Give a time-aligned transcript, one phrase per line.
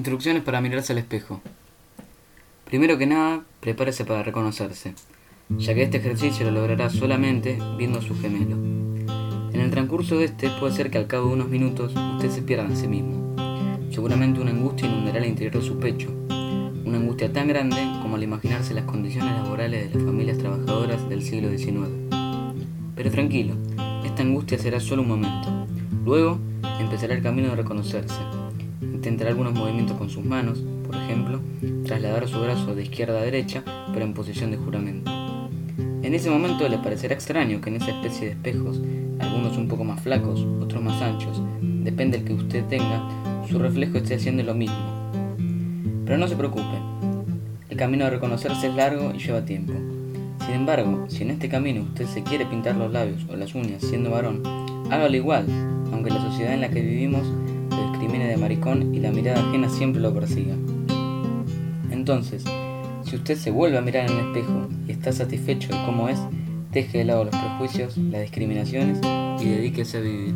[0.00, 1.42] Instrucciones para mirarse al espejo.
[2.64, 4.94] Primero que nada, prepárese para reconocerse,
[5.50, 8.56] ya que este ejercicio lo logrará solamente viendo a su gemelo.
[9.52, 12.40] En el transcurso de este puede ser que al cabo de unos minutos usted se
[12.40, 13.36] pierda en sí mismo.
[13.90, 16.10] Seguramente una angustia inundará el interior de su pecho,
[16.86, 21.20] una angustia tan grande como al imaginarse las condiciones laborales de las familias trabajadoras del
[21.20, 21.90] siglo XIX.
[22.96, 23.54] Pero tranquilo,
[24.02, 25.66] esta angustia será solo un momento.
[26.06, 26.38] Luego
[26.80, 28.16] empezará el camino de reconocerse
[29.00, 31.40] Intentará algunos movimientos con sus manos, por ejemplo,
[31.86, 35.10] trasladar su brazo de izquierda a derecha, pero en posición de juramento.
[36.02, 38.78] En ese momento le parecerá extraño que en esa especie de espejos,
[39.18, 43.02] algunos un poco más flacos, otros más anchos, depende del que usted tenga,
[43.48, 44.76] su reflejo esté haciendo lo mismo.
[46.04, 46.76] Pero no se preocupe,
[47.70, 49.72] el camino de reconocerse es largo y lleva tiempo.
[50.44, 53.80] Sin embargo, si en este camino usted se quiere pintar los labios o las uñas
[53.80, 54.42] siendo varón,
[54.90, 55.46] hágalo igual,
[55.90, 57.26] aunque la sociedad en la que vivimos
[58.08, 60.54] de maricón y la mirada ajena siempre lo persiga.
[61.90, 62.44] Entonces,
[63.04, 66.18] si usted se vuelve a mirar en el espejo y está satisfecho de cómo es,
[66.72, 68.98] deje de lado los prejuicios, las discriminaciones
[69.40, 70.34] y dedíquese a vivir.